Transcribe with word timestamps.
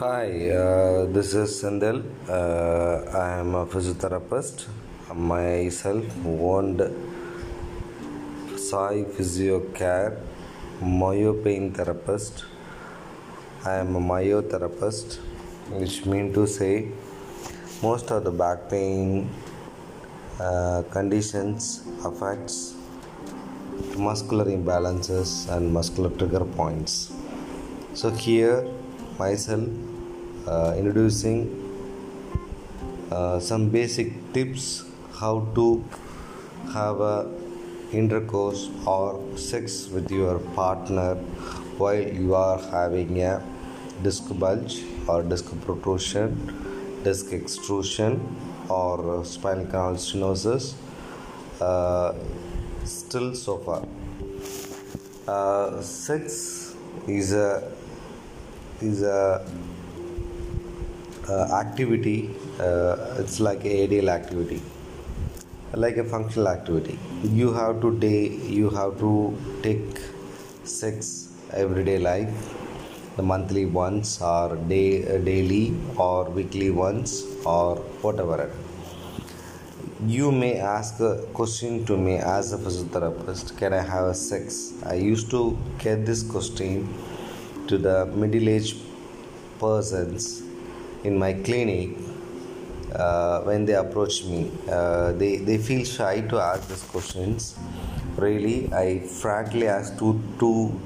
Hi, 0.00 0.48
uh, 0.48 1.04
this 1.14 1.34
is 1.34 1.50
Sendil. 1.62 1.98
Uh, 2.26 3.18
I 3.18 3.40
am 3.40 3.54
a 3.54 3.66
physiotherapist. 3.66 4.64
Myself 5.14 6.06
owned 6.24 6.80
Sai 8.56 9.04
Physio 9.04 9.60
Care, 9.74 10.16
Myopain 10.80 11.74
therapist. 11.74 12.46
I 13.66 13.74
am 13.74 13.94
a 13.94 14.00
myotherapist, 14.00 15.16
which 15.68 16.06
mean 16.06 16.32
to 16.32 16.46
say 16.46 16.88
most 17.82 18.10
of 18.10 18.24
the 18.24 18.30
back 18.30 18.70
pain 18.70 19.28
uh, 20.40 20.82
conditions 20.90 21.82
affects 22.06 22.74
muscular 23.98 24.46
imbalances 24.46 25.46
and 25.54 25.70
muscular 25.70 26.08
trigger 26.08 26.46
points. 26.46 27.12
So 27.92 28.08
here 28.08 28.66
myself 29.18 29.68
uh, 30.50 30.74
introducing 30.76 31.38
uh, 33.10 33.38
some 33.38 33.68
basic 33.68 34.12
tips 34.32 34.84
how 35.20 35.34
to 35.54 35.84
have 36.74 37.00
a 37.00 37.30
intercourse 37.92 38.68
or 38.86 39.20
sex 39.36 39.88
with 39.88 40.10
your 40.10 40.38
partner 40.58 41.14
while 41.82 42.08
you 42.24 42.34
are 42.34 42.58
having 42.76 43.22
a 43.22 43.32
disc 44.02 44.24
bulge 44.42 44.76
or 45.08 45.22
disc 45.22 45.48
protrusion 45.64 46.36
disc 47.04 47.32
extrusion 47.32 48.20
or 48.68 49.24
spinal 49.24 49.66
canal 49.66 49.96
stenosis 50.06 50.74
uh, 51.60 52.14
still 52.84 53.34
so 53.34 53.58
far. 53.58 53.82
Uh, 55.26 55.80
sex 55.80 56.74
is 57.06 57.32
a 57.32 57.70
is 58.80 59.02
a 59.02 59.46
activity 61.62 62.30
uh, 62.60 63.16
it's 63.18 63.40
like 63.40 63.64
a 63.64 63.82
ideal 63.84 64.10
activity 64.10 64.60
like 65.74 65.96
a 65.98 66.04
functional 66.04 66.48
activity. 66.48 66.98
You 67.22 67.52
have 67.52 67.80
to 67.82 67.96
day 67.98 68.28
you 68.28 68.70
have 68.70 68.98
to 68.98 69.38
take 69.62 70.00
sex 70.64 71.28
everyday 71.52 71.98
life 71.98 72.32
the 73.16 73.22
monthly 73.22 73.66
ones 73.66 74.20
or 74.20 74.56
day 74.56 75.06
uh, 75.06 75.18
daily 75.18 75.76
or 75.96 76.24
weekly 76.30 76.70
ones 76.70 77.24
or 77.44 77.76
whatever. 78.02 78.50
You 80.06 80.32
may 80.32 80.58
ask 80.58 80.98
a 81.00 81.22
question 81.34 81.84
to 81.84 81.96
me 81.96 82.16
as 82.16 82.52
a 82.52 82.58
physiotherapist 82.58 83.56
can 83.58 83.72
i 83.72 83.82
have 83.82 84.06
a 84.06 84.14
sex? 84.14 84.72
I 84.84 84.94
used 84.94 85.30
to 85.30 85.56
get 85.78 86.06
this 86.06 86.22
question 86.22 86.88
to 87.68 87.78
the 87.78 88.06
middle-aged 88.06 88.76
persons 89.60 90.42
in 91.04 91.18
my 91.18 91.32
clinic 91.32 91.90
uh, 92.94 93.40
when 93.42 93.64
they 93.64 93.74
approach 93.74 94.24
me. 94.24 94.50
Uh, 94.68 95.12
they, 95.12 95.36
they 95.36 95.58
feel 95.58 95.84
shy 95.84 96.20
to 96.22 96.38
ask 96.38 96.68
these 96.68 96.82
questions. 96.82 97.56
Really, 98.16 98.72
I 98.72 99.00
frankly 99.00 99.68
ask 99.68 99.98
two, 99.98 100.20
two, 100.38 100.80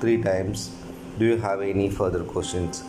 three 0.00 0.22
times, 0.22 0.70
do 1.18 1.26
you 1.26 1.36
have 1.36 1.60
any 1.60 1.90
further 1.90 2.24
questions? 2.24 2.82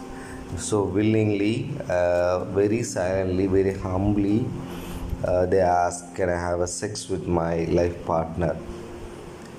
So 0.57 0.83
willingly, 0.83 1.69
uh, 1.89 2.45
very 2.45 2.83
silently, 2.83 3.47
very 3.47 3.77
humbly, 3.77 4.45
uh, 5.25 5.45
they 5.45 5.59
ask, 5.59 6.15
can 6.15 6.29
I 6.29 6.39
have 6.39 6.61
a 6.61 6.67
sex 6.67 7.09
with 7.09 7.27
my 7.27 7.65
life 7.65 8.05
partner? 8.05 8.57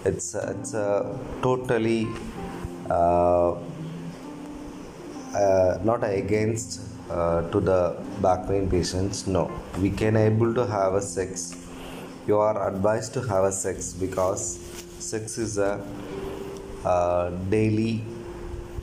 It's 0.04 0.34
it's 0.34 0.74
a 0.74 1.18
totally 1.42 2.08
uh, 5.34 5.78
not 5.82 6.04
against 6.04 6.80
uh, 7.10 7.42
to 7.50 7.60
the 7.60 7.96
back 8.20 8.46
pain 8.48 8.68
patients 8.68 9.26
no. 9.26 9.50
We 9.80 9.90
can 9.90 10.16
able 10.16 10.54
to 10.54 10.66
have 10.66 10.94
a 10.94 11.02
sex. 11.02 11.56
You 12.26 12.38
are 12.38 12.68
advised 12.68 13.14
to 13.14 13.20
have 13.22 13.44
a 13.44 13.52
sex 13.52 13.92
because 13.92 14.58
sex 14.98 15.38
is 15.38 15.58
a 15.58 15.84
uh, 16.84 17.30
daily 17.50 18.04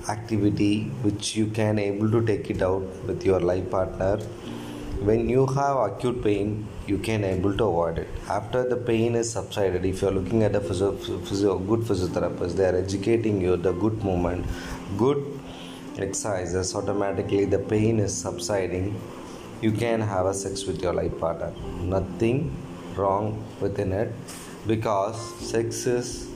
activity 0.07 0.83
which 1.03 1.35
you 1.35 1.47
can 1.47 1.77
able 1.79 2.09
to 2.11 2.25
take 2.25 2.49
it 2.49 2.61
out 2.61 2.83
with 3.05 3.25
your 3.25 3.39
life 3.39 3.69
partner. 3.69 4.17
When 5.07 5.29
you 5.29 5.45
have 5.47 5.77
acute 5.77 6.21
pain 6.23 6.67
you 6.87 6.97
can 6.97 7.23
able 7.23 7.55
to 7.55 7.63
avoid 7.63 7.99
it. 7.99 8.07
After 8.27 8.67
the 8.67 8.75
pain 8.75 9.16
is 9.16 9.31
subsided 9.31 9.85
if 9.85 10.01
you 10.01 10.07
are 10.09 10.11
looking 10.11 10.43
at 10.43 10.55
a 10.55 10.59
physio, 10.59 10.93
physio, 10.95 11.57
good 11.57 11.81
physiotherapist 11.81 12.55
they 12.55 12.66
are 12.66 12.75
educating 12.75 13.39
you 13.39 13.55
the 13.55 13.71
good 13.71 14.03
movement 14.03 14.45
good 14.97 15.39
exercises 16.01 16.75
automatically 16.75 17.45
the 17.45 17.59
pain 17.59 17.99
is 17.99 18.13
subsiding. 18.15 18.99
You 19.61 19.71
can 19.71 20.01
have 20.01 20.25
a 20.25 20.33
sex 20.33 20.65
with 20.65 20.81
your 20.81 20.93
life 20.93 21.19
partner. 21.19 21.53
Nothing 21.81 22.55
wrong 22.95 23.43
within 23.59 23.91
it 23.91 24.13
because 24.67 25.17
sex 25.39 25.85
is 25.85 26.29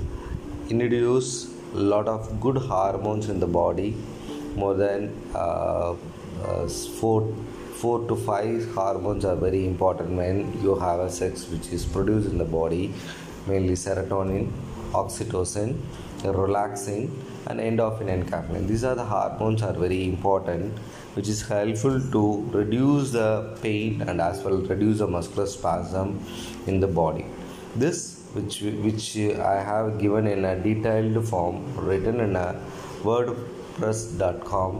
introduce 0.69 1.53
a 1.73 1.77
lot 1.77 2.07
of 2.07 2.39
good 2.39 2.57
hormones 2.57 3.29
in 3.29 3.39
the 3.39 3.47
body. 3.47 3.95
More 4.55 4.73
than 4.75 5.15
uh, 5.33 5.95
uh, 6.43 6.67
four 6.67 7.33
four 7.83 8.07
to 8.07 8.15
five 8.15 8.73
hormones 8.73 9.25
are 9.25 9.35
very 9.35 9.65
important 9.65 10.11
when 10.11 10.37
you 10.63 10.75
have 10.75 10.99
a 10.99 11.09
sex 11.09 11.47
which 11.49 11.67
is 11.77 11.83
produced 11.83 12.29
in 12.29 12.37
the 12.37 12.45
body 12.45 12.93
mainly 13.47 13.73
serotonin 13.73 14.45
oxytocin 15.01 15.77
relaxin 16.39 17.09
and 17.47 17.59
endorphin 17.59 18.09
and 18.13 18.27
caffeine 18.31 18.65
these 18.67 18.83
are 18.89 18.95
the 18.95 19.07
hormones 19.13 19.61
are 19.61 19.73
very 19.73 20.05
important 20.05 20.79
which 21.15 21.27
is 21.27 21.41
helpful 21.47 21.99
to 22.15 22.23
reduce 22.51 23.11
the 23.11 23.57
pain 23.61 24.01
and 24.01 24.19
as 24.19 24.41
well 24.43 24.57
reduce 24.73 24.97
the 24.99 25.07
muscular 25.07 25.45
spasm 25.45 26.19
in 26.67 26.79
the 26.79 26.87
body. 26.87 27.25
This 27.75 28.19
which 28.33 28.61
which 28.85 29.07
i 29.51 29.57
have 29.69 29.99
given 29.99 30.25
in 30.27 30.45
a 30.51 30.53
detailed 30.67 31.17
form 31.27 31.57
written 31.87 32.19
in 32.19 32.35
a 32.35 32.47
wordpress.com 33.07 34.71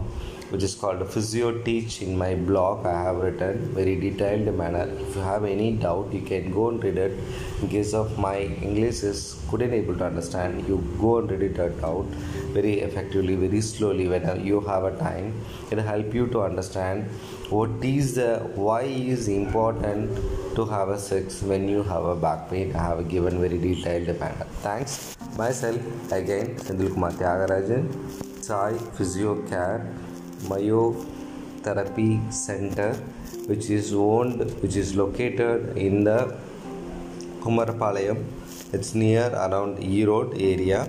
which 0.50 0.62
is 0.62 0.74
called 0.74 1.08
physio 1.12 1.50
teach 1.62 2.02
in 2.02 2.16
my 2.16 2.34
blog. 2.34 2.86
I 2.86 3.02
have 3.04 3.16
written 3.16 3.74
very 3.74 3.96
detailed 3.96 4.54
manner. 4.56 4.86
If 5.00 5.16
you 5.16 5.22
have 5.22 5.44
any 5.44 5.72
doubt 5.72 6.12
you 6.12 6.22
can 6.22 6.52
go 6.52 6.68
and 6.68 6.82
read 6.82 6.98
it. 6.98 7.18
In 7.62 7.68
case 7.68 7.94
of 7.94 8.18
my 8.18 8.38
english 8.38 9.02
is 9.02 9.40
couldn't 9.50 9.72
able 9.72 9.96
to 9.96 10.04
understand 10.04 10.66
you 10.68 10.76
go 11.00 11.18
and 11.18 11.30
read 11.30 11.42
it 11.42 11.58
out 11.84 12.06
very 12.58 12.80
effectively 12.80 13.36
very 13.36 13.60
slowly. 13.60 14.08
When 14.08 14.44
you 14.44 14.60
have 14.60 14.84
a 14.84 14.96
time 14.98 15.32
it 15.70 15.78
help 15.78 16.14
you 16.14 16.26
to 16.28 16.42
understand 16.42 17.08
what 17.50 17.70
is 17.82 18.14
the 18.14 18.38
why 18.54 18.82
is 18.82 19.28
important 19.28 20.10
to 20.56 20.64
have 20.66 20.88
a 20.88 20.98
sex 20.98 21.42
when 21.42 21.68
you 21.68 21.82
have 21.82 22.04
a 22.04 22.14
back 22.14 22.48
pain. 22.50 22.74
I 22.74 22.82
have 22.82 23.08
given 23.08 23.40
very 23.40 23.58
detailed 23.58 24.08
manner. 24.20 24.46
Thanks. 24.62 25.16
Myself 25.36 26.12
again 26.12 26.56
sendil 26.66 26.92
kumar 26.94 27.12
tyagarajan. 27.12 27.88
Sai 28.48 28.74
physio 28.96 29.36
care 29.50 29.86
myotherapy 30.52 32.10
center 32.32 32.94
which 33.50 33.68
is 33.70 33.92
owned 33.92 34.40
which 34.62 34.76
is 34.76 34.94
located 34.96 35.76
in 35.76 36.04
the 36.04 36.18
Kumarpalayam 37.42 38.18
it's 38.74 38.92
near 38.92 39.28
around 39.28 39.80
E 39.80 40.04
Road 40.04 40.34
area. 40.36 40.88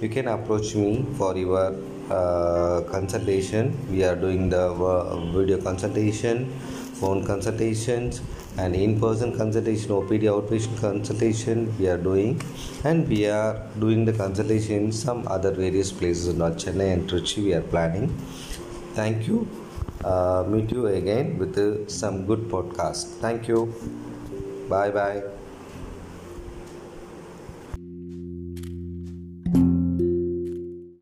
You 0.00 0.08
can 0.08 0.28
approach 0.28 0.76
me 0.76 1.04
for 1.18 1.36
your 1.36 1.74
uh, 2.08 2.82
consultation. 2.82 3.76
We 3.90 4.04
are 4.04 4.14
doing 4.14 4.50
the 4.50 4.66
uh, 4.70 5.16
video 5.32 5.60
consultation 5.60 6.52
phone 7.00 7.26
consultations 7.26 8.20
and 8.56 8.76
in-person 8.76 9.36
consultation 9.36 9.88
opd 9.90 10.22
outpatient 10.32 10.80
consultation 10.80 11.76
we 11.76 11.88
are 11.88 11.98
doing. 11.98 12.40
And 12.84 13.08
we 13.08 13.26
are 13.26 13.60
doing 13.80 14.04
the 14.04 14.12
consultation 14.12 14.76
in 14.76 14.92
some 14.92 15.26
other 15.26 15.50
various 15.50 15.90
places 15.90 16.34
not 16.34 16.52
chennai 16.52 16.92
and 16.92 17.10
trichy 17.10 17.42
we 17.46 17.54
are 17.54 17.62
planning 17.62 18.14
thank 18.94 19.26
you. 19.26 19.46
Uh, 20.02 20.44
meet 20.46 20.70
you 20.70 20.86
again 20.86 21.38
with 21.38 21.56
uh, 21.58 21.88
some 21.88 22.26
good 22.26 22.40
podcast. 22.48 23.18
Thank 23.24 23.48
you. 23.48 23.72
Bye 24.68 24.90
bye 24.90 25.43